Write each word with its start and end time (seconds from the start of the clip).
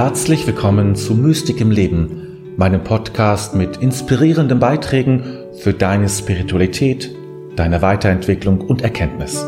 Herzlich 0.00 0.46
willkommen 0.46 0.94
zu 0.94 1.12
Mystik 1.16 1.60
im 1.60 1.72
Leben, 1.72 2.54
meinem 2.56 2.84
Podcast 2.84 3.56
mit 3.56 3.78
inspirierenden 3.78 4.60
Beiträgen 4.60 5.24
für 5.60 5.74
deine 5.74 6.08
Spiritualität, 6.08 7.12
deine 7.56 7.82
Weiterentwicklung 7.82 8.60
und 8.60 8.82
Erkenntnis. 8.82 9.44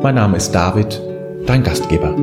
Mein 0.00 0.14
Name 0.14 0.36
ist 0.36 0.52
David, 0.52 1.02
dein 1.44 1.64
Gastgeber. 1.64 2.14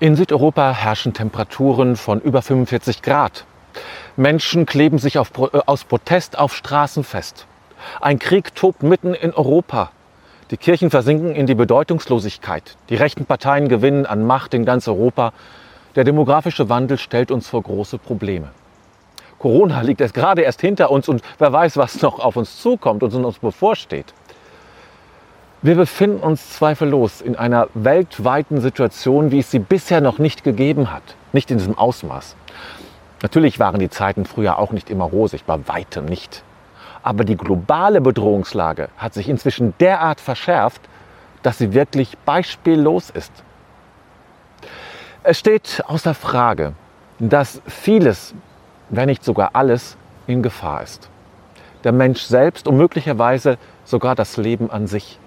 In 0.00 0.16
Südeuropa 0.16 0.72
herrschen 0.72 1.12
Temperaturen 1.12 1.96
von 1.96 2.22
über 2.22 2.40
45 2.40 3.02
Grad. 3.02 3.44
Menschen 4.16 4.64
kleben 4.64 4.96
sich 4.96 5.18
auf, 5.18 5.30
äh, 5.36 5.58
aus 5.66 5.84
Protest 5.84 6.38
auf 6.38 6.54
Straßen 6.54 7.04
fest. 7.04 7.46
Ein 8.00 8.18
Krieg 8.18 8.54
tobt 8.54 8.82
mitten 8.82 9.12
in 9.12 9.34
Europa. 9.34 9.90
Die 10.54 10.58
Kirchen 10.58 10.88
versinken 10.88 11.34
in 11.34 11.46
die 11.46 11.56
Bedeutungslosigkeit. 11.56 12.76
Die 12.88 12.94
rechten 12.94 13.26
Parteien 13.26 13.68
gewinnen 13.68 14.06
an 14.06 14.24
Macht 14.24 14.54
in 14.54 14.64
ganz 14.64 14.86
Europa. 14.86 15.32
Der 15.96 16.04
demografische 16.04 16.68
Wandel 16.68 16.96
stellt 16.96 17.32
uns 17.32 17.48
vor 17.48 17.60
große 17.60 17.98
Probleme. 17.98 18.52
Corona 19.40 19.80
liegt 19.80 20.00
erst 20.00 20.14
gerade 20.14 20.42
erst 20.42 20.60
hinter 20.60 20.92
uns 20.92 21.08
und 21.08 21.22
wer 21.40 21.52
weiß, 21.52 21.76
was 21.76 22.00
noch 22.02 22.20
auf 22.20 22.36
uns 22.36 22.62
zukommt 22.62 23.02
und 23.02 23.12
uns 23.16 23.40
bevorsteht. 23.40 24.14
Wir 25.60 25.74
befinden 25.74 26.20
uns 26.20 26.50
zweifellos 26.50 27.20
in 27.20 27.34
einer 27.34 27.66
weltweiten 27.74 28.60
Situation, 28.60 29.32
wie 29.32 29.40
es 29.40 29.50
sie 29.50 29.58
bisher 29.58 30.00
noch 30.00 30.20
nicht 30.20 30.44
gegeben 30.44 30.92
hat. 30.92 31.16
Nicht 31.32 31.50
in 31.50 31.58
diesem 31.58 31.76
Ausmaß. 31.76 32.36
Natürlich 33.22 33.58
waren 33.58 33.80
die 33.80 33.90
Zeiten 33.90 34.24
früher 34.24 34.60
auch 34.60 34.70
nicht 34.70 34.88
immer 34.88 35.06
rosig, 35.06 35.46
bei 35.46 35.58
weitem 35.66 36.04
nicht. 36.04 36.44
Aber 37.04 37.24
die 37.24 37.36
globale 37.36 38.00
Bedrohungslage 38.00 38.88
hat 38.96 39.12
sich 39.12 39.28
inzwischen 39.28 39.74
derart 39.78 40.22
verschärft, 40.22 40.80
dass 41.42 41.58
sie 41.58 41.74
wirklich 41.74 42.16
beispiellos 42.24 43.10
ist. 43.10 43.30
Es 45.22 45.38
steht 45.38 45.84
außer 45.86 46.14
Frage, 46.14 46.72
dass 47.18 47.60
vieles, 47.66 48.34
wenn 48.88 49.06
nicht 49.06 49.22
sogar 49.22 49.50
alles, 49.52 49.98
in 50.26 50.42
Gefahr 50.42 50.82
ist. 50.82 51.10
Der 51.84 51.92
Mensch 51.92 52.22
selbst 52.22 52.66
und 52.66 52.78
möglicherweise 52.78 53.58
sogar 53.84 54.14
das 54.14 54.38
Leben 54.38 54.70
an 54.70 54.86
sich. 54.86 55.18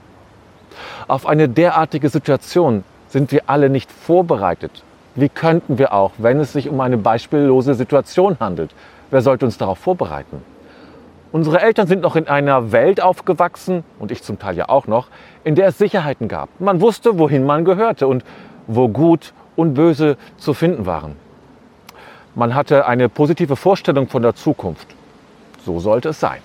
Auf 1.08 1.28
eine 1.28 1.48
derartige 1.48 2.10
Situation 2.10 2.86
sind 3.08 3.32
wir 3.32 3.44
alle 3.46 3.70
nicht 3.70 3.92
vorbereitet. 3.92 4.84
Wie 5.14 5.30
könnten 5.30 5.78
wir 5.78 5.94
auch, 5.94 6.14
wenn 6.18 6.40
es 6.40 6.54
sich 6.54 6.70
um 6.70 6.82
eine 6.82 6.98
beispiellose 6.98 7.76
Situation 7.76 8.38
handelt? 8.40 8.72
Wer 9.12 9.22
sollte 9.22 9.46
uns 9.46 9.60
darauf 9.60 9.78
vorbereiten? 9.78 10.42
Unsere 11.32 11.62
Eltern 11.62 11.88
sind 11.88 12.02
noch 12.02 12.16
in 12.16 12.28
einer 12.28 12.72
Welt 12.72 13.02
aufgewachsen, 13.02 13.84
und 14.00 14.12
ich 14.12 14.24
zum 14.24 14.40
Teil 14.40 14.56
ja 14.56 14.70
auch 14.70 14.88
noch, 14.88 15.08
in 15.44 15.56
der 15.56 15.68
es 15.68 15.78
Sicherheiten 15.78 16.28
gab. 16.28 16.50
Man 16.60 16.80
wusste, 16.80 17.20
wohin 17.20 17.46
man 17.46 17.66
gehörte 17.66 18.08
und 18.08 18.24
wo 18.68 18.88
Gut 18.88 19.34
und 19.56 19.74
Böse 19.74 20.18
zu 20.38 20.54
finden 20.54 20.86
waren. 20.86 21.16
Man 22.36 22.56
hatte 22.56 22.86
eine 22.86 23.10
positive 23.10 23.56
Vorstellung 23.56 24.08
von 24.08 24.22
der 24.22 24.36
Zukunft. 24.36 24.88
So 25.66 25.80
sollte 25.80 26.10
es 26.10 26.20
sein. 26.20 26.40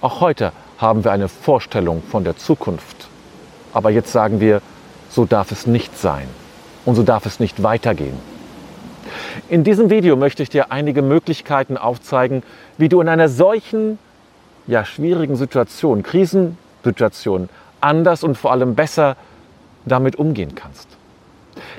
Auch 0.00 0.20
heute 0.20 0.52
haben 0.78 1.04
wir 1.04 1.12
eine 1.12 1.28
Vorstellung 1.28 2.02
von 2.02 2.24
der 2.24 2.36
Zukunft. 2.36 3.08
Aber 3.72 3.90
jetzt 3.90 4.12
sagen 4.12 4.40
wir, 4.40 4.60
so 5.08 5.24
darf 5.24 5.50
es 5.52 5.66
nicht 5.66 5.96
sein 5.96 6.28
und 6.84 6.94
so 6.94 7.02
darf 7.02 7.24
es 7.26 7.40
nicht 7.40 7.62
weitergehen. 7.62 8.35
In 9.48 9.64
diesem 9.64 9.90
Video 9.90 10.16
möchte 10.16 10.42
ich 10.42 10.48
dir 10.48 10.70
einige 10.72 11.02
Möglichkeiten 11.02 11.76
aufzeigen, 11.76 12.42
wie 12.78 12.88
du 12.88 13.00
in 13.00 13.08
einer 13.08 13.28
solchen 13.28 13.98
ja, 14.66 14.84
schwierigen 14.84 15.36
Situation, 15.36 16.02
Krisensituation, 16.02 17.48
anders 17.80 18.24
und 18.24 18.36
vor 18.36 18.52
allem 18.52 18.74
besser 18.74 19.16
damit 19.84 20.16
umgehen 20.16 20.54
kannst. 20.54 20.88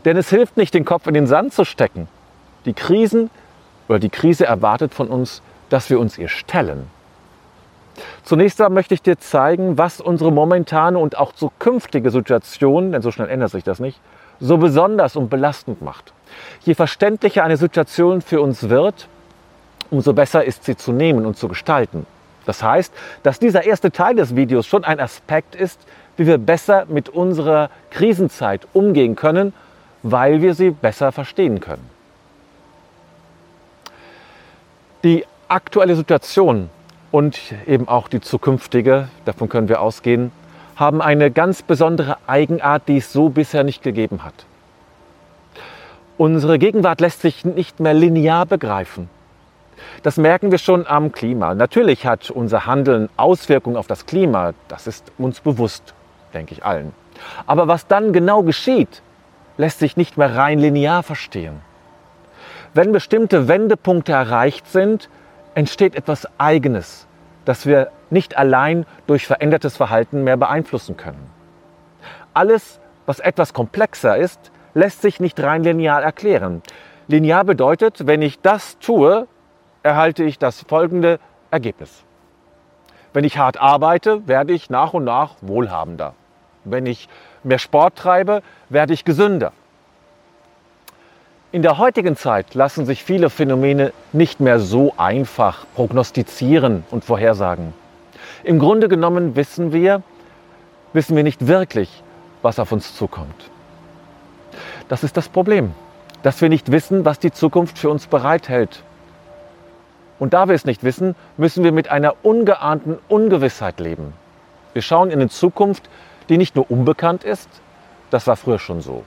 Denn 0.06 0.18
es 0.18 0.30
hilft 0.30 0.58
nicht, 0.58 0.74
den 0.74 0.86
Kopf 0.86 1.08
in 1.08 1.14
den 1.14 1.28
Sand 1.28 1.54
zu 1.54 1.66
stecken. 1.66 2.08
Die 2.66 2.74
Krisen 2.74 3.30
oder 3.88 4.00
die 4.00 4.10
Krise 4.10 4.46
erwartet 4.46 4.94
von 4.94 5.08
uns, 5.08 5.42
dass 5.70 5.90
wir 5.90 6.00
uns 6.00 6.18
ihr 6.18 6.30
stellen. 6.30 6.88
Zunächst 8.24 8.60
einmal 8.60 8.76
möchte 8.76 8.94
ich 8.94 9.02
dir 9.02 9.18
zeigen, 9.18 9.78
was 9.78 10.02
unsere 10.02 10.32
momentane 10.32 10.98
und 10.98 11.18
auch 11.18 11.34
zukünftige 11.34 12.12
Situation, 12.12 12.92
denn 12.92 13.02
so 13.02 13.12
schnell 13.12 13.30
ändert 13.30 13.52
sich 13.52 13.64
das 13.64 13.80
nicht, 13.80 14.00
so 14.40 14.58
besonders 14.58 15.16
und 15.16 15.30
belastend 15.30 15.82
macht. 15.82 16.14
Je 16.62 16.76
verständlicher 16.76 17.44
eine 17.44 17.58
Situation 17.58 18.22
für 18.22 18.42
uns 18.42 18.70
wird, 18.70 19.08
umso 19.90 20.14
besser 20.14 20.44
ist 20.44 20.66
sie 20.66 20.76
zu 20.76 20.92
nehmen 20.92 21.26
und 21.26 21.38
zu 21.38 21.48
gestalten. 21.48 22.06
Das 22.46 22.64
heißt, 22.64 22.94
dass 23.24 23.40
dieser 23.40 23.66
erste 23.66 23.92
Teil 23.92 24.16
des 24.16 24.36
Videos 24.36 24.66
schon 24.66 24.84
ein 24.84 25.00
Aspekt 25.00 25.56
ist, 25.56 25.80
wie 26.16 26.26
wir 26.26 26.38
besser 26.38 26.86
mit 26.88 27.10
unserer 27.10 27.70
Krisenzeit 27.92 28.68
umgehen 28.74 29.16
können, 29.16 29.54
weil 30.04 30.42
wir 30.42 30.54
sie 30.54 30.72
besser 30.72 31.12
verstehen 31.12 31.60
können. 31.60 31.90
Die 35.04 35.26
aktuelle 35.48 35.96
Situation 35.96 36.70
und 37.12 37.40
eben 37.66 37.88
auch 37.88 38.08
die 38.08 38.22
zukünftige, 38.22 39.10
davon 39.26 39.50
können 39.50 39.70
wir 39.70 39.82
ausgehen, 39.82 40.32
haben 40.76 41.02
eine 41.02 41.32
ganz 41.32 41.62
besondere 41.62 42.18
Eigenart, 42.28 42.88
die 42.88 42.98
es 42.98 43.12
so 43.12 43.30
bisher 43.30 43.64
nicht 43.64 43.82
gegeben 43.82 44.24
hat. 44.24 44.46
Unsere 46.18 46.60
Gegenwart 46.60 47.02
lässt 47.02 47.22
sich 47.22 47.46
nicht 47.46 47.80
mehr 47.80 47.94
linear 47.94 48.46
begreifen. 48.46 49.10
Das 50.04 50.18
merken 50.18 50.52
wir 50.52 50.58
schon 50.58 50.86
am 50.88 51.12
Klima. 51.12 51.54
Natürlich 51.54 52.06
hat 52.06 52.30
unser 52.30 52.66
Handeln 52.66 53.10
Auswirkungen 53.18 53.78
auf 53.78 53.88
das 53.88 54.06
Klima, 54.06 54.54
das 54.68 54.88
ist 54.88 55.12
uns 55.18 55.40
bewusst, 55.40 55.94
denke 56.34 56.54
ich 56.54 56.66
allen. 56.66 56.94
Aber 57.46 57.68
was 57.68 57.88
dann 57.88 58.14
genau 58.14 58.44
geschieht, 58.44 59.02
lässt 59.58 59.80
sich 59.80 59.98
nicht 59.98 60.18
mehr 60.18 60.36
rein 60.36 60.60
linear 60.60 61.04
verstehen. 61.04 61.62
Wenn 62.74 62.92
bestimmte 62.92 63.48
Wendepunkte 63.48 64.12
erreicht 64.12 64.68
sind, 64.68 65.10
entsteht 65.58 65.96
etwas 65.96 66.28
Eigenes, 66.38 67.08
das 67.44 67.66
wir 67.66 67.90
nicht 68.12 68.38
allein 68.38 68.86
durch 69.08 69.26
verändertes 69.26 69.76
Verhalten 69.76 70.24
mehr 70.24 70.38
beeinflussen 70.38 70.98
können. 70.98 71.32
Alles, 72.36 72.80
was 73.08 73.20
etwas 73.20 73.56
komplexer 73.56 74.18
ist, 74.18 74.52
lässt 74.76 75.02
sich 75.02 75.20
nicht 75.20 75.40
rein 75.40 75.64
linear 75.64 76.04
erklären. 76.04 76.62
Linear 77.08 77.44
bedeutet, 77.44 78.06
wenn 78.06 78.22
ich 78.22 78.40
das 78.40 78.78
tue, 78.78 79.28
erhalte 79.82 80.24
ich 80.24 80.38
das 80.38 80.62
folgende 80.62 81.20
Ergebnis. 81.50 82.04
Wenn 83.12 83.24
ich 83.24 83.40
hart 83.40 83.60
arbeite, 83.60 84.28
werde 84.28 84.54
ich 84.54 84.70
nach 84.70 84.94
und 84.94 85.06
nach 85.06 85.38
wohlhabender. 85.42 86.14
Wenn 86.66 86.86
ich 86.86 87.10
mehr 87.44 87.58
Sport 87.58 87.96
treibe, 87.96 88.44
werde 88.70 88.94
ich 88.94 89.06
gesünder. 89.06 89.54
In 91.54 91.62
der 91.62 91.78
heutigen 91.78 92.18
Zeit 92.18 92.56
lassen 92.56 92.86
sich 92.86 93.06
viele 93.06 93.30
Phänomene 93.30 93.94
nicht 94.12 94.42
mehr 94.42 94.60
so 94.60 94.94
einfach 94.98 95.66
prognostizieren 95.76 96.84
und 96.92 97.06
vorhersagen. 97.06 97.74
Im 98.44 98.60
Grunde 98.60 98.90
genommen 98.90 99.38
wissen 99.38 99.72
wir, 99.72 100.04
wissen 100.92 101.16
wir 101.16 101.24
nicht 101.24 101.48
wirklich, 101.48 102.04
was 102.42 102.60
auf 102.60 102.74
uns 102.74 102.94
zukommt. 102.98 103.50
Das 104.90 105.06
ist 105.06 105.16
das 105.16 105.30
Problem, 105.30 105.72
dass 106.22 106.42
wir 106.42 106.50
nicht 106.50 106.70
wissen, 106.70 107.06
was 107.06 107.18
die 107.18 107.32
Zukunft 107.32 107.80
für 107.80 107.90
uns 107.90 108.08
bereithält. 108.08 108.84
Und 110.20 110.34
da 110.34 110.50
wir 110.50 110.56
es 110.56 110.66
nicht 110.66 110.84
wissen, 110.84 111.16
müssen 111.38 111.64
wir 111.64 111.72
mit 111.72 111.90
einer 111.90 112.16
ungeahnten 112.24 112.98
Ungewissheit 113.08 113.80
leben. 113.80 114.12
Wir 114.74 114.82
schauen 114.82 115.12
in 115.12 115.22
eine 115.22 115.30
Zukunft, 115.30 115.90
die 116.28 116.38
nicht 116.38 116.58
nur 116.58 116.70
unbekannt 116.70 117.24
ist, 117.24 117.48
das 118.10 118.28
war 118.28 118.36
früher 118.36 118.60
schon 118.60 118.82
so. 118.82 119.06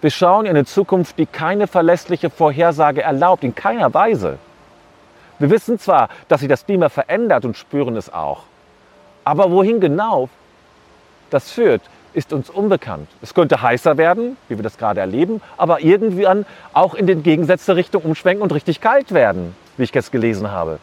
Wir 0.00 0.10
schauen 0.10 0.46
in 0.46 0.50
eine 0.50 0.64
Zukunft, 0.64 1.18
die 1.18 1.26
keine 1.26 1.66
verlässliche 1.66 2.30
Vorhersage 2.30 3.02
erlaubt, 3.02 3.44
in 3.44 3.54
keiner 3.54 3.92
Weise. 3.92 4.38
Wir 5.38 5.50
wissen 5.50 5.78
zwar, 5.78 6.08
dass 6.28 6.40
sich 6.40 6.48
das 6.48 6.66
Klima 6.66 6.88
verändert 6.88 7.44
und 7.44 7.56
spüren 7.56 7.96
es 7.96 8.12
auch. 8.12 8.44
Aber 9.24 9.50
wohin 9.50 9.80
genau 9.80 10.28
das 11.30 11.50
führt, 11.50 11.82
ist 12.12 12.32
uns 12.32 12.50
unbekannt. 12.50 13.08
Es 13.22 13.34
könnte 13.34 13.62
heißer 13.62 13.96
werden, 13.96 14.36
wie 14.48 14.56
wir 14.56 14.62
das 14.62 14.78
gerade 14.78 15.00
erleben, 15.00 15.40
aber 15.56 15.80
irgendwann 15.80 16.44
auch 16.72 16.94
in 16.94 17.06
den 17.06 17.22
gegensätzliche 17.22 17.76
Richtung 17.76 18.02
umschwenken 18.02 18.42
und 18.42 18.52
richtig 18.52 18.80
kalt 18.80 19.12
werden, 19.12 19.54
wie 19.76 19.84
ich 19.84 19.94
es 19.94 20.10
gelesen 20.10 20.50
habe. 20.50 20.78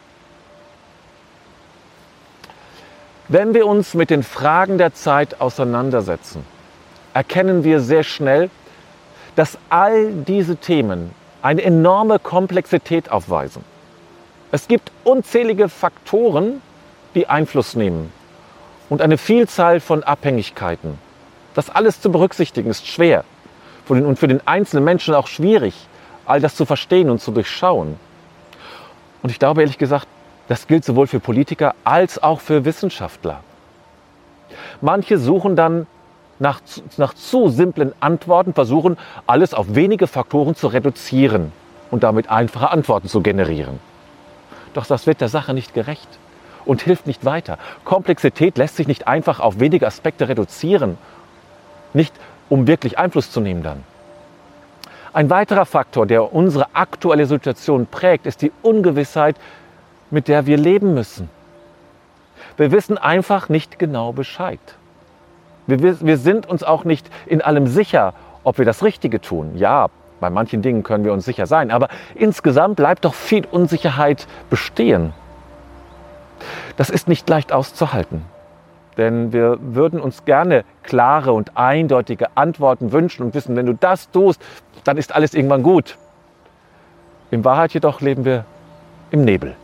Wenn 3.28 3.52
wir 3.52 3.66
uns 3.66 3.92
mit 3.92 4.08
den 4.08 4.22
Fragen 4.22 4.78
der 4.78 4.94
Zeit 4.94 5.40
auseinandersetzen, 5.40 6.44
erkennen 7.12 7.62
wir 7.62 7.80
sehr 7.80 8.04
schnell, 8.04 8.48
dass 9.38 9.56
all 9.70 10.10
diese 10.26 10.56
Themen 10.56 11.12
eine 11.42 11.62
enorme 11.62 12.18
Komplexität 12.18 13.12
aufweisen. 13.12 13.62
Es 14.50 14.66
gibt 14.66 14.90
unzählige 15.04 15.68
Faktoren, 15.68 16.60
die 17.14 17.28
Einfluss 17.28 17.76
nehmen 17.76 18.12
und 18.88 19.00
eine 19.00 19.16
Vielzahl 19.16 19.78
von 19.78 20.02
Abhängigkeiten. 20.02 20.98
Das 21.54 21.70
alles 21.70 22.00
zu 22.00 22.10
berücksichtigen 22.10 22.68
ist 22.68 22.88
schwer 22.88 23.22
und 23.86 24.18
für 24.18 24.26
den 24.26 24.44
einzelnen 24.44 24.82
Menschen 24.82 25.14
auch 25.14 25.28
schwierig, 25.28 25.86
all 26.26 26.40
das 26.40 26.56
zu 26.56 26.66
verstehen 26.66 27.08
und 27.08 27.20
zu 27.20 27.30
durchschauen. 27.30 27.94
Und 29.22 29.30
ich 29.30 29.38
glaube 29.38 29.60
ehrlich 29.60 29.78
gesagt, 29.78 30.08
das 30.48 30.66
gilt 30.66 30.84
sowohl 30.84 31.06
für 31.06 31.20
Politiker 31.20 31.76
als 31.84 32.20
auch 32.20 32.40
für 32.40 32.64
Wissenschaftler. 32.64 33.44
Manche 34.80 35.16
suchen 35.16 35.54
dann 35.54 35.86
nach, 36.38 36.60
nach 36.96 37.14
zu 37.14 37.48
simplen 37.48 37.92
Antworten 38.00 38.54
versuchen, 38.54 38.96
alles 39.26 39.54
auf 39.54 39.74
wenige 39.74 40.06
Faktoren 40.06 40.54
zu 40.54 40.68
reduzieren 40.68 41.52
und 41.90 42.02
damit 42.02 42.30
einfache 42.30 42.70
Antworten 42.70 43.08
zu 43.08 43.20
generieren. 43.22 43.80
Doch 44.74 44.86
das 44.86 45.06
wird 45.06 45.20
der 45.20 45.28
Sache 45.28 45.54
nicht 45.54 45.74
gerecht 45.74 46.08
und 46.64 46.82
hilft 46.82 47.06
nicht 47.06 47.24
weiter. 47.24 47.58
Komplexität 47.84 48.58
lässt 48.58 48.76
sich 48.76 48.86
nicht 48.86 49.08
einfach 49.08 49.40
auf 49.40 49.58
wenige 49.58 49.86
Aspekte 49.86 50.28
reduzieren, 50.28 50.98
nicht 51.94 52.14
um 52.48 52.66
wirklich 52.66 52.98
Einfluss 52.98 53.30
zu 53.30 53.40
nehmen 53.40 53.62
dann. 53.62 53.82
Ein 55.12 55.30
weiterer 55.30 55.66
Faktor, 55.66 56.06
der 56.06 56.32
unsere 56.32 56.66
aktuelle 56.74 57.26
Situation 57.26 57.86
prägt, 57.86 58.26
ist 58.26 58.42
die 58.42 58.52
Ungewissheit, 58.62 59.36
mit 60.10 60.28
der 60.28 60.46
wir 60.46 60.58
leben 60.58 60.94
müssen. 60.94 61.30
Wir 62.56 62.70
wissen 62.72 62.98
einfach 62.98 63.48
nicht 63.48 63.78
genau 63.78 64.12
Bescheid. 64.12 64.60
Wir, 65.68 66.00
wir 66.00 66.16
sind 66.16 66.46
uns 66.46 66.64
auch 66.64 66.84
nicht 66.84 67.08
in 67.26 67.42
allem 67.42 67.66
sicher, 67.66 68.14
ob 68.42 68.58
wir 68.58 68.64
das 68.64 68.82
Richtige 68.82 69.20
tun. 69.20 69.52
Ja, 69.54 69.88
bei 70.18 70.30
manchen 70.30 70.62
Dingen 70.62 70.82
können 70.82 71.04
wir 71.04 71.12
uns 71.12 71.26
sicher 71.26 71.46
sein, 71.46 71.70
aber 71.70 71.88
insgesamt 72.14 72.76
bleibt 72.76 73.04
doch 73.04 73.14
viel 73.14 73.46
Unsicherheit 73.50 74.26
bestehen. 74.48 75.12
Das 76.76 76.88
ist 76.88 77.06
nicht 77.06 77.28
leicht 77.28 77.52
auszuhalten, 77.52 78.24
denn 78.96 79.32
wir 79.32 79.58
würden 79.60 80.00
uns 80.00 80.24
gerne 80.24 80.64
klare 80.82 81.32
und 81.32 81.56
eindeutige 81.56 82.36
Antworten 82.36 82.90
wünschen 82.90 83.24
und 83.24 83.34
wissen, 83.34 83.54
wenn 83.54 83.66
du 83.66 83.74
das 83.74 84.10
tust, 84.10 84.40
dann 84.84 84.96
ist 84.96 85.14
alles 85.14 85.34
irgendwann 85.34 85.62
gut. 85.62 85.98
In 87.30 87.44
Wahrheit 87.44 87.74
jedoch 87.74 88.00
leben 88.00 88.24
wir 88.24 88.46
im 89.10 89.24
Nebel. 89.24 89.54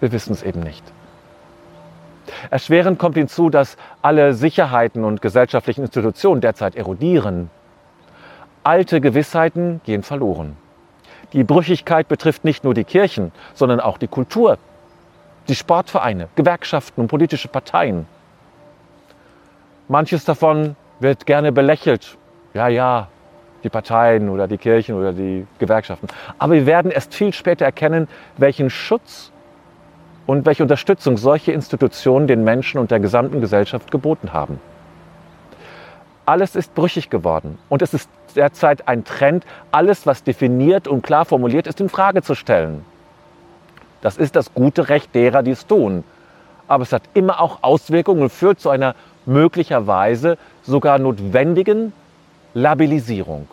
Wir 0.00 0.12
wissen 0.12 0.32
es 0.32 0.42
eben 0.42 0.60
nicht. 0.60 0.84
Erschwerend 2.50 2.98
kommt 2.98 3.16
hinzu, 3.16 3.50
dass 3.50 3.76
alle 4.02 4.34
Sicherheiten 4.34 5.04
und 5.04 5.22
gesellschaftlichen 5.22 5.82
Institutionen 5.82 6.40
derzeit 6.40 6.76
erodieren. 6.76 7.50
Alte 8.62 9.00
Gewissheiten 9.00 9.80
gehen 9.84 10.02
verloren. 10.02 10.56
Die 11.32 11.44
Brüchigkeit 11.44 12.08
betrifft 12.08 12.44
nicht 12.44 12.64
nur 12.64 12.74
die 12.74 12.84
Kirchen, 12.84 13.32
sondern 13.54 13.80
auch 13.80 13.98
die 13.98 14.08
Kultur, 14.08 14.58
die 15.48 15.54
Sportvereine, 15.54 16.28
Gewerkschaften 16.34 17.00
und 17.02 17.08
politische 17.08 17.48
Parteien. 17.48 18.06
Manches 19.88 20.24
davon 20.24 20.76
wird 20.98 21.26
gerne 21.26 21.52
belächelt. 21.52 22.16
Ja, 22.54 22.68
ja, 22.68 23.08
die 23.62 23.68
Parteien 23.68 24.28
oder 24.28 24.48
die 24.48 24.58
Kirchen 24.58 24.94
oder 24.94 25.12
die 25.12 25.46
Gewerkschaften. 25.58 26.08
Aber 26.38 26.54
wir 26.54 26.66
werden 26.66 26.90
erst 26.90 27.14
viel 27.14 27.32
später 27.32 27.64
erkennen, 27.64 28.08
welchen 28.36 28.70
Schutz 28.70 29.32
und 30.30 30.46
welche 30.46 30.62
Unterstützung 30.62 31.16
solche 31.16 31.50
Institutionen 31.50 32.28
den 32.28 32.44
Menschen 32.44 32.78
und 32.78 32.92
der 32.92 33.00
gesamten 33.00 33.40
Gesellschaft 33.40 33.90
geboten 33.90 34.32
haben. 34.32 34.60
Alles 36.24 36.54
ist 36.54 36.72
brüchig 36.72 37.10
geworden 37.10 37.58
und 37.68 37.82
es 37.82 37.94
ist 37.94 38.08
derzeit 38.36 38.86
ein 38.86 39.02
Trend, 39.02 39.44
alles, 39.72 40.06
was 40.06 40.22
definiert 40.22 40.86
und 40.86 41.02
klar 41.02 41.24
formuliert 41.24 41.66
ist, 41.66 41.80
in 41.80 41.88
Frage 41.88 42.22
zu 42.22 42.36
stellen. 42.36 42.84
Das 44.02 44.18
ist 44.18 44.36
das 44.36 44.54
gute 44.54 44.88
Recht 44.88 45.16
derer, 45.16 45.42
die 45.42 45.50
es 45.50 45.66
tun. 45.66 46.04
Aber 46.68 46.84
es 46.84 46.92
hat 46.92 47.02
immer 47.12 47.40
auch 47.40 47.64
Auswirkungen 47.64 48.22
und 48.22 48.30
führt 48.30 48.60
zu 48.60 48.70
einer 48.70 48.94
möglicherweise 49.26 50.38
sogar 50.62 51.00
notwendigen 51.00 51.92
Labilisierung. 52.54 53.48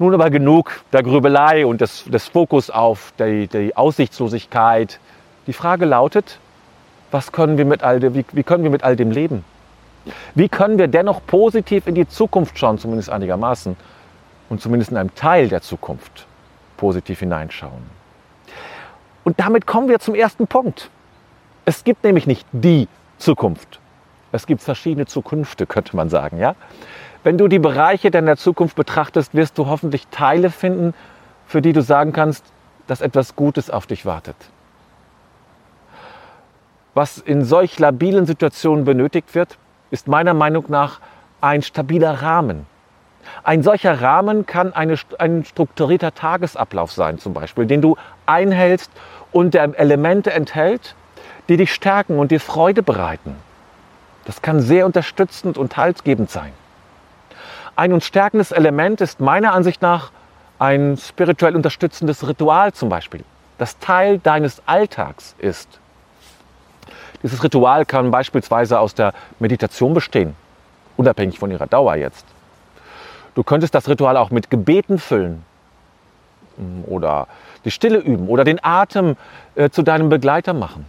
Nun 0.00 0.14
aber 0.14 0.30
genug 0.30 0.80
der 0.94 1.02
Grübelei 1.02 1.66
und 1.66 1.82
des, 1.82 2.04
des 2.04 2.26
Fokus 2.26 2.70
auf 2.70 3.12
die, 3.18 3.46
die, 3.48 3.76
Aussichtslosigkeit. 3.76 4.98
Die 5.46 5.52
Frage 5.52 5.84
lautet, 5.84 6.38
was 7.10 7.32
können 7.32 7.58
wir 7.58 7.66
mit 7.66 7.82
all 7.82 8.00
dem, 8.00 8.14
wie, 8.14 8.24
wie 8.32 8.42
können 8.42 8.64
wir 8.64 8.70
mit 8.70 8.82
all 8.82 8.96
dem 8.96 9.10
leben? 9.10 9.44
Wie 10.34 10.48
können 10.48 10.78
wir 10.78 10.88
dennoch 10.88 11.20
positiv 11.26 11.86
in 11.86 11.94
die 11.94 12.08
Zukunft 12.08 12.58
schauen, 12.58 12.78
zumindest 12.78 13.10
einigermaßen, 13.10 13.76
und 14.48 14.62
zumindest 14.62 14.90
in 14.90 14.96
einem 14.96 15.14
Teil 15.14 15.50
der 15.50 15.60
Zukunft 15.60 16.26
positiv 16.78 17.18
hineinschauen? 17.18 17.82
Und 19.22 19.38
damit 19.38 19.66
kommen 19.66 19.90
wir 19.90 19.98
zum 19.98 20.14
ersten 20.14 20.46
Punkt. 20.46 20.88
Es 21.66 21.84
gibt 21.84 22.04
nämlich 22.04 22.26
nicht 22.26 22.46
die 22.52 22.88
Zukunft. 23.18 23.80
Es 24.32 24.46
gibt 24.46 24.62
verschiedene 24.62 25.04
Zukünfte, 25.04 25.66
könnte 25.66 25.94
man 25.94 26.08
sagen. 26.08 26.38
Ja? 26.38 26.54
Wenn 27.22 27.36
du 27.36 27.48
die 27.48 27.58
Bereiche 27.58 28.10
deiner 28.10 28.36
Zukunft 28.36 28.76
betrachtest, 28.76 29.34
wirst 29.34 29.58
du 29.58 29.66
hoffentlich 29.66 30.06
Teile 30.08 30.50
finden, 30.50 30.94
für 31.46 31.60
die 31.60 31.72
du 31.72 31.82
sagen 31.82 32.12
kannst, 32.12 32.44
dass 32.86 33.00
etwas 33.00 33.36
Gutes 33.36 33.70
auf 33.70 33.86
dich 33.86 34.06
wartet. 34.06 34.36
Was 36.94 37.18
in 37.18 37.44
solch 37.44 37.78
labilen 37.78 38.26
Situationen 38.26 38.84
benötigt 38.84 39.34
wird, 39.34 39.58
ist 39.90 40.08
meiner 40.08 40.34
Meinung 40.34 40.64
nach 40.68 41.00
ein 41.40 41.62
stabiler 41.62 42.22
Rahmen. 42.22 42.66
Ein 43.44 43.62
solcher 43.62 44.00
Rahmen 44.00 44.46
kann 44.46 44.72
eine, 44.72 44.96
ein 45.18 45.44
strukturierter 45.44 46.14
Tagesablauf 46.14 46.90
sein, 46.90 47.18
zum 47.18 47.34
Beispiel, 47.34 47.66
den 47.66 47.82
du 47.82 47.96
einhältst 48.26 48.90
und 49.30 49.54
der 49.54 49.78
Elemente 49.78 50.32
enthält, 50.32 50.94
die 51.48 51.56
dich 51.56 51.72
stärken 51.72 52.18
und 52.18 52.30
dir 52.30 52.40
Freude 52.40 52.82
bereiten. 52.82 53.36
Das 54.24 54.42
kann 54.42 54.60
sehr 54.60 54.86
unterstützend 54.86 55.58
und 55.58 55.76
haltgebend 55.76 56.30
sein. 56.30 56.52
Ein 57.80 57.94
uns 57.94 58.04
stärkendes 58.04 58.52
Element 58.52 59.00
ist 59.00 59.20
meiner 59.20 59.54
Ansicht 59.54 59.80
nach 59.80 60.10
ein 60.58 60.98
spirituell 60.98 61.56
unterstützendes 61.56 62.28
Ritual 62.28 62.74
zum 62.74 62.90
Beispiel, 62.90 63.24
das 63.56 63.78
Teil 63.78 64.18
deines 64.18 64.60
Alltags 64.66 65.34
ist. 65.38 65.80
Dieses 67.22 67.42
Ritual 67.42 67.86
kann 67.86 68.10
beispielsweise 68.10 68.78
aus 68.78 68.94
der 68.94 69.14
Meditation 69.38 69.94
bestehen, 69.94 70.36
unabhängig 70.98 71.38
von 71.38 71.50
ihrer 71.50 71.66
Dauer 71.66 71.94
jetzt. 71.94 72.26
Du 73.34 73.44
könntest 73.44 73.74
das 73.74 73.88
Ritual 73.88 74.18
auch 74.18 74.30
mit 74.30 74.50
Gebeten 74.50 74.98
füllen 74.98 75.42
mm, 76.58 76.84
oder 76.84 77.28
die 77.64 77.70
Stille 77.70 77.96
üben 77.96 78.28
oder 78.28 78.44
den 78.44 78.62
Atem 78.62 79.16
äh, 79.54 79.70
zu 79.70 79.80
deinem 79.80 80.10
Begleiter 80.10 80.52
machen. 80.52 80.84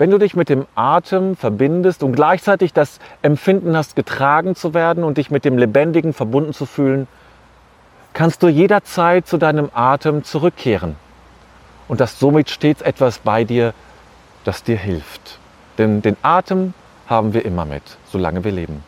Wenn 0.00 0.10
du 0.10 0.16
dich 0.16 0.34
mit 0.34 0.48
dem 0.48 0.64
Atem 0.76 1.36
verbindest 1.36 2.02
und 2.02 2.12
gleichzeitig 2.12 2.72
das 2.72 3.00
Empfinden 3.20 3.76
hast, 3.76 3.96
getragen 3.96 4.56
zu 4.56 4.72
werden 4.72 5.04
und 5.04 5.18
dich 5.18 5.30
mit 5.30 5.44
dem 5.44 5.58
Lebendigen 5.58 6.14
verbunden 6.14 6.54
zu 6.54 6.64
fühlen, 6.64 7.06
kannst 8.14 8.42
du 8.42 8.48
jederzeit 8.48 9.26
zu 9.26 9.36
deinem 9.36 9.68
Atem 9.74 10.24
zurückkehren 10.24 10.96
und 11.86 12.00
dass 12.00 12.18
somit 12.18 12.48
stets 12.48 12.80
etwas 12.80 13.18
bei 13.18 13.44
dir, 13.44 13.74
das 14.44 14.64
dir 14.64 14.78
hilft. 14.78 15.38
Denn 15.76 16.00
den 16.00 16.16
Atem 16.22 16.72
haben 17.06 17.34
wir 17.34 17.44
immer 17.44 17.66
mit, 17.66 17.82
solange 18.06 18.42
wir 18.42 18.52
leben. 18.52 18.82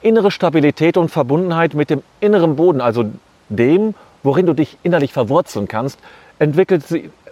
Innere 0.00 0.30
Stabilität 0.30 0.96
und 0.96 1.10
Verbundenheit 1.10 1.74
mit 1.74 1.90
dem 1.90 2.02
inneren 2.20 2.56
Boden, 2.56 2.80
also 2.80 3.10
dem, 3.50 3.94
worin 4.22 4.46
du 4.46 4.54
dich 4.54 4.78
innerlich 4.84 5.12
verwurzeln 5.12 5.68
kannst, 5.68 5.98
entwickelt, 6.38 6.84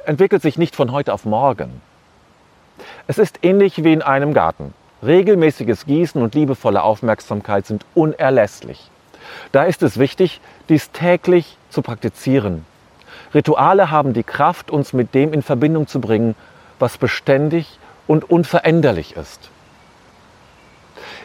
entwickelt 0.04 0.42
sich 0.42 0.58
nicht 0.58 0.76
von 0.76 0.92
heute 0.92 1.14
auf 1.14 1.24
morgen. 1.24 1.87
Es 3.06 3.18
ist 3.18 3.40
ähnlich 3.42 3.84
wie 3.84 3.92
in 3.92 4.02
einem 4.02 4.34
Garten. 4.34 4.74
Regelmäßiges 5.02 5.86
Gießen 5.86 6.20
und 6.20 6.34
liebevolle 6.34 6.82
Aufmerksamkeit 6.82 7.66
sind 7.66 7.84
unerlässlich. 7.94 8.90
Da 9.52 9.64
ist 9.64 9.82
es 9.82 9.98
wichtig, 9.98 10.40
dies 10.68 10.90
täglich 10.90 11.56
zu 11.70 11.82
praktizieren. 11.82 12.64
Rituale 13.34 13.90
haben 13.90 14.12
die 14.12 14.22
Kraft, 14.22 14.70
uns 14.70 14.92
mit 14.92 15.14
dem 15.14 15.32
in 15.32 15.42
Verbindung 15.42 15.86
zu 15.86 16.00
bringen, 16.00 16.34
was 16.78 16.98
beständig 16.98 17.78
und 18.06 18.28
unveränderlich 18.30 19.16
ist. 19.16 19.50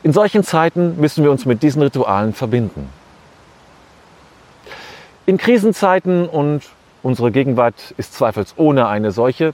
In 0.04 0.12
solchen 0.12 0.44
Zeiten 0.44 1.00
müssen 1.00 1.24
wir 1.24 1.32
uns 1.32 1.46
mit 1.46 1.64
diesen 1.64 1.82
Ritualen 1.82 2.34
verbinden. 2.34 2.90
In 5.26 5.38
Krisenzeiten 5.38 6.28
und 6.28 6.64
unsere 7.02 7.32
Gegenwart 7.32 7.94
ist 7.98 8.14
zweifelsohne 8.14 8.88
eine 8.88 9.12
solche, 9.12 9.54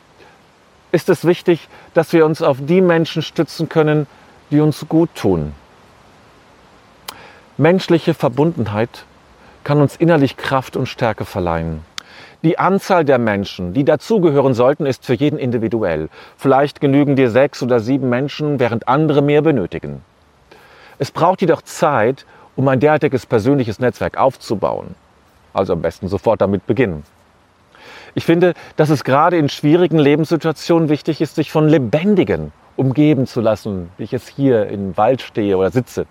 ist 0.91 1.09
es 1.09 1.25
wichtig, 1.25 1.67
dass 1.93 2.13
wir 2.13 2.25
uns 2.25 2.41
auf 2.41 2.57
die 2.59 2.81
Menschen 2.81 3.21
stützen 3.21 3.69
können, 3.69 4.07
die 4.51 4.59
uns 4.59 4.85
gut 4.89 5.13
tun. 5.15 5.53
Menschliche 7.57 8.13
Verbundenheit 8.13 9.05
kann 9.63 9.81
uns 9.81 9.95
innerlich 9.95 10.37
Kraft 10.37 10.77
und 10.77 10.87
Stärke 10.87 11.25
verleihen. 11.25 11.81
Die 12.41 12.57
Anzahl 12.57 13.03
der 13.03 13.19
Menschen, 13.19 13.73
die 13.73 13.83
dazugehören 13.83 14.53
sollten, 14.53 14.85
ist 14.85 15.05
für 15.05 15.13
jeden 15.13 15.37
individuell. 15.37 16.07
Vielleicht 16.37 16.79
genügen 16.79 17.17
dir 17.17 17.29
sechs 17.29 17.61
oder 17.61 17.81
sieben 17.81 18.07
Menschen, 18.07 18.61
während 18.61 18.87
andere 18.87 19.21
mehr 19.21 19.41
benötigen. 19.41 20.01
Es 20.99 21.11
braucht 21.11 21.41
jedoch 21.41 21.61
Zeit, 21.63 22.25
um 22.55 22.67
ein 22.69 22.79
derartiges 22.79 23.25
persönliches 23.25 23.79
Netzwerk 23.79 24.17
aufzubauen. 24.17 24.95
Also 25.53 25.73
am 25.73 25.81
besten 25.81 26.07
sofort 26.07 26.39
damit 26.39 26.65
beginnen. 26.65 27.03
Ich 28.15 28.25
finde, 28.25 28.53
dass 28.75 28.89
es 28.89 29.03
gerade 29.03 29.37
in 29.37 29.49
schwierigen 29.49 29.99
Lebenssituationen 29.99 30.89
wichtig 30.89 31.21
ist, 31.21 31.35
sich 31.35 31.51
von 31.51 31.67
Lebendigen 31.67 32.51
umgeben 32.75 33.27
zu 33.27 33.41
lassen, 33.41 33.91
wie 33.97 34.03
ich 34.03 34.11
jetzt 34.11 34.29
hier 34.29 34.67
im 34.67 34.95
Wald 34.95 35.21
stehe 35.21 35.57
oder 35.57 35.69
sitze. 35.69 36.05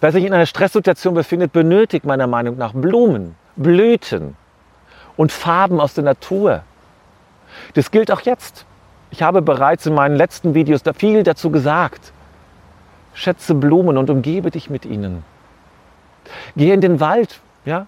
Wer 0.00 0.12
sich 0.12 0.24
in 0.24 0.32
einer 0.32 0.46
Stresssituation 0.46 1.14
befindet, 1.14 1.52
benötigt 1.52 2.04
meiner 2.06 2.26
Meinung 2.26 2.56
nach 2.56 2.72
Blumen, 2.72 3.34
Blüten 3.56 4.34
und 5.16 5.30
Farben 5.30 5.78
aus 5.78 5.94
der 5.94 6.04
Natur. 6.04 6.62
Das 7.74 7.90
gilt 7.90 8.10
auch 8.10 8.22
jetzt. 8.22 8.64
Ich 9.10 9.22
habe 9.22 9.42
bereits 9.42 9.86
in 9.86 9.94
meinen 9.94 10.16
letzten 10.16 10.54
Videos 10.54 10.82
da 10.82 10.92
viel 10.92 11.22
dazu 11.22 11.50
gesagt. 11.50 12.12
Schätze 13.14 13.54
Blumen 13.54 13.96
und 13.96 14.10
umgebe 14.10 14.50
dich 14.50 14.68
mit 14.68 14.84
ihnen. 14.84 15.22
Gehe 16.56 16.74
in 16.74 16.80
den 16.80 17.00
Wald, 17.00 17.40
ja, 17.64 17.86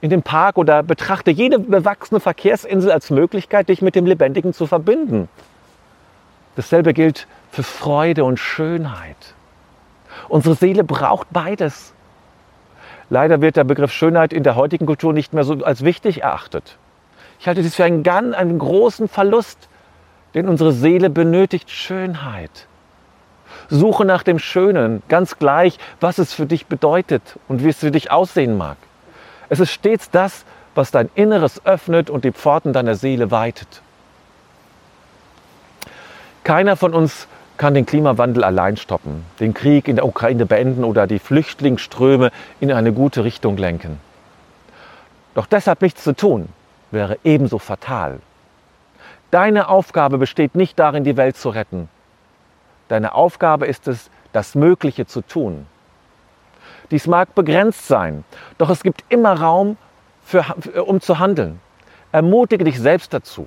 in 0.00 0.10
den 0.10 0.22
Park 0.22 0.58
oder 0.58 0.82
betrachte 0.82 1.30
jede 1.30 1.58
bewachsene 1.58 2.20
Verkehrsinsel 2.20 2.90
als 2.90 3.10
Möglichkeit, 3.10 3.68
dich 3.68 3.82
mit 3.82 3.94
dem 3.94 4.06
Lebendigen 4.06 4.52
zu 4.52 4.66
verbinden. 4.66 5.28
Dasselbe 6.54 6.94
gilt 6.94 7.26
für 7.50 7.62
Freude 7.62 8.24
und 8.24 8.38
Schönheit. 8.38 9.34
Unsere 10.28 10.54
Seele 10.54 10.84
braucht 10.84 11.28
beides. 11.32 11.92
Leider 13.08 13.40
wird 13.40 13.56
der 13.56 13.64
Begriff 13.64 13.92
Schönheit 13.92 14.32
in 14.32 14.42
der 14.42 14.56
heutigen 14.56 14.86
Kultur 14.86 15.12
nicht 15.12 15.32
mehr 15.32 15.44
so 15.44 15.54
als 15.64 15.84
wichtig 15.84 16.22
erachtet. 16.22 16.76
Ich 17.38 17.46
halte 17.46 17.62
dies 17.62 17.74
für 17.74 17.84
einen, 17.84 18.02
ganz, 18.02 18.34
einen 18.34 18.58
großen 18.58 19.08
Verlust, 19.08 19.68
denn 20.34 20.48
unsere 20.48 20.72
Seele 20.72 21.10
benötigt 21.10 21.70
Schönheit. 21.70 22.66
Suche 23.68 24.04
nach 24.04 24.22
dem 24.22 24.38
Schönen, 24.38 25.02
ganz 25.08 25.38
gleich, 25.38 25.78
was 26.00 26.18
es 26.18 26.32
für 26.32 26.46
dich 26.46 26.66
bedeutet 26.66 27.38
und 27.48 27.64
wie 27.64 27.68
es 27.68 27.78
für 27.78 27.90
dich 27.90 28.10
aussehen 28.10 28.56
mag. 28.56 28.76
Es 29.48 29.60
ist 29.60 29.70
stets 29.70 30.10
das, 30.10 30.44
was 30.74 30.90
dein 30.90 31.08
Inneres 31.14 31.64
öffnet 31.64 32.10
und 32.10 32.24
die 32.24 32.32
Pforten 32.32 32.72
deiner 32.72 32.94
Seele 32.94 33.30
weitet. 33.30 33.82
Keiner 36.44 36.76
von 36.76 36.94
uns 36.94 37.26
kann 37.56 37.74
den 37.74 37.86
Klimawandel 37.86 38.44
allein 38.44 38.76
stoppen, 38.76 39.24
den 39.40 39.54
Krieg 39.54 39.88
in 39.88 39.96
der 39.96 40.06
Ukraine 40.06 40.46
beenden 40.46 40.84
oder 40.84 41.06
die 41.06 41.18
Flüchtlingsströme 41.18 42.30
in 42.60 42.70
eine 42.70 42.92
gute 42.92 43.24
Richtung 43.24 43.56
lenken. 43.56 43.98
Doch 45.34 45.46
deshalb 45.46 45.82
nichts 45.82 46.04
zu 46.04 46.14
tun, 46.14 46.48
wäre 46.90 47.18
ebenso 47.24 47.58
fatal. 47.58 48.20
Deine 49.30 49.68
Aufgabe 49.68 50.18
besteht 50.18 50.54
nicht 50.54 50.78
darin, 50.78 51.04
die 51.04 51.16
Welt 51.16 51.36
zu 51.36 51.48
retten. 51.48 51.88
Deine 52.88 53.14
Aufgabe 53.14 53.66
ist 53.66 53.88
es, 53.88 54.10
das 54.32 54.54
Mögliche 54.54 55.06
zu 55.06 55.22
tun. 55.22 55.66
Dies 56.90 57.06
mag 57.06 57.34
begrenzt 57.34 57.86
sein, 57.88 58.24
doch 58.58 58.70
es 58.70 58.82
gibt 58.82 59.04
immer 59.08 59.40
Raum, 59.40 59.76
für, 60.26 60.44
um 60.84 61.00
zu 61.00 61.18
handeln. 61.18 61.60
Ermutige 62.12 62.64
dich 62.64 62.80
selbst 62.80 63.14
dazu. 63.14 63.46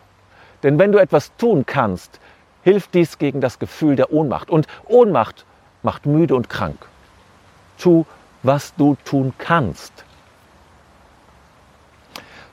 Denn 0.64 0.80
wenn 0.80 0.92
du 0.92 0.98
etwas 0.98 1.36
tun 1.38 1.66
kannst, 1.66 2.20
hilft 2.64 2.94
dies 2.94 3.18
gegen 3.18 3.42
das 3.42 3.60
Gefühl 3.60 3.96
der 3.96 4.12
Ohnmacht. 4.12 4.50
Und 4.50 4.68
Ohnmacht 4.86 5.46
macht 5.84 6.06
müde 6.06 6.36
und 6.36 6.50
krank. 6.50 6.78
Tu, 7.78 8.06
was 8.44 8.74
du 8.76 8.96
tun 9.06 9.34
kannst. 9.38 10.06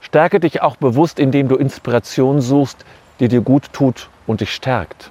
Stärke 0.01 0.41
dich 0.41 0.63
auch 0.63 0.77
bewusst, 0.77 1.19
indem 1.19 1.49
du 1.49 1.57
Inspiration 1.57 2.41
suchst, 2.41 2.85
die 3.19 3.29
dir 3.29 3.41
gut 3.41 3.73
tut 3.73 4.09
und 4.27 4.41
dich 4.41 4.55
stärkt. 4.55 5.11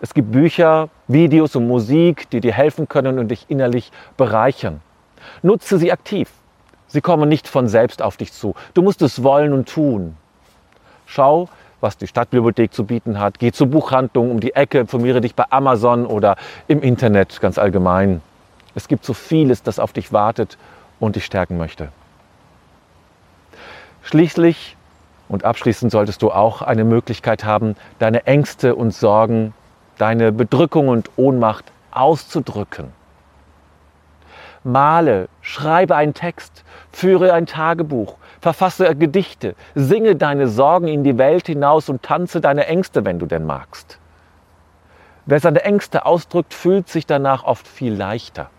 Es 0.00 0.12
gibt 0.12 0.32
Bücher, 0.32 0.88
Videos 1.12 1.56
und 1.56 1.66
Musik, 1.66 2.30
die 2.30 2.40
dir 2.40 2.52
helfen 2.52 2.88
können 2.88 3.18
und 3.18 3.28
dich 3.28 3.46
innerlich 3.48 3.90
bereichern. 4.16 4.80
Nutze 5.42 5.78
sie 5.78 5.92
aktiv. 5.92 6.30
Sie 6.86 7.00
kommen 7.00 7.28
nicht 7.28 7.46
von 7.46 7.68
selbst 7.68 8.02
auf 8.02 8.16
dich 8.16 8.32
zu. 8.32 8.54
Du 8.74 8.82
musst 8.82 9.02
es 9.02 9.22
wollen 9.22 9.52
und 9.52 9.68
tun. 9.68 10.16
Schau, 11.06 11.48
was 11.80 11.96
die 11.96 12.06
Stadtbibliothek 12.06 12.72
zu 12.72 12.84
bieten 12.84 13.18
hat. 13.18 13.38
Geh 13.38 13.52
zur 13.52 13.68
Buchhandlung 13.68 14.30
um 14.30 14.40
die 14.40 14.54
Ecke, 14.54 14.78
informiere 14.78 15.20
dich 15.20 15.34
bei 15.34 15.44
Amazon 15.50 16.06
oder 16.06 16.36
im 16.68 16.82
Internet 16.82 17.40
ganz 17.40 17.58
allgemein. 17.58 18.20
Es 18.74 18.88
gibt 18.88 19.04
so 19.04 19.14
vieles, 19.14 19.62
das 19.62 19.78
auf 19.78 19.92
dich 19.92 20.12
wartet 20.12 20.58
und 20.98 21.16
dich 21.16 21.24
stärken 21.24 21.58
möchte. 21.58 21.88
Schließlich 24.02 24.76
und 25.28 25.44
abschließend 25.44 25.92
solltest 25.92 26.22
du 26.22 26.30
auch 26.30 26.62
eine 26.62 26.84
Möglichkeit 26.84 27.44
haben, 27.44 27.76
deine 27.98 28.26
Ängste 28.26 28.74
und 28.74 28.92
Sorgen, 28.92 29.54
deine 30.00 30.32
Bedrückung 30.32 30.88
und 30.88 31.10
Ohnmacht 31.16 31.72
auszudrücken. 31.90 32.92
Male, 34.64 35.28
schreibe 35.42 35.94
einen 35.94 36.14
Text, 36.14 36.64
führe 36.90 37.32
ein 37.32 37.46
Tagebuch, 37.46 38.16
verfasse 38.40 38.94
Gedichte, 38.96 39.54
singe 39.74 40.16
deine 40.16 40.48
Sorgen 40.48 40.88
in 40.88 41.04
die 41.04 41.18
Welt 41.18 41.46
hinaus 41.46 41.88
und 41.88 42.02
tanze 42.02 42.40
deine 42.40 42.66
Ängste, 42.66 43.04
wenn 43.04 43.18
du 43.18 43.26
denn 43.26 43.44
magst. 43.44 43.98
Wer 45.26 45.40
seine 45.40 45.62
Ängste 45.64 46.06
ausdrückt, 46.06 46.54
fühlt 46.54 46.88
sich 46.88 47.06
danach 47.06 47.44
oft 47.44 47.68
viel 47.68 47.94
leichter. 47.94 48.50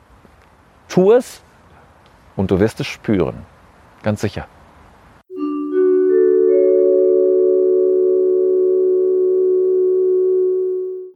Tu 0.90 1.12
es 1.12 1.42
und 2.36 2.52
du 2.52 2.60
wirst 2.60 2.80
es 2.80 2.88
spüren. 2.88 3.46
Ganz 4.04 4.22
sicher. 4.22 4.48